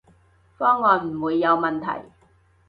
[0.57, 2.09] 方案唔會有問題